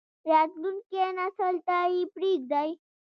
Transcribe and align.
راتلونکی 0.31 1.01
نسل 1.17 1.55
ته 1.67 1.77
یې 1.93 2.03
پریږدئ 2.15 2.69